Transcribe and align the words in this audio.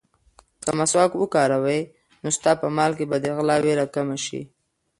که 0.63 0.69
مسواک 0.79 1.11
وکاروې، 1.17 1.79
نو 2.21 2.29
ستا 2.37 2.51
په 2.61 2.67
مال 2.77 2.91
کې 2.97 3.05
به 3.11 3.17
د 3.23 3.25
غلا 3.35 3.57
وېره 3.63 3.85
کمه 3.95 4.17
شي. 4.25 4.41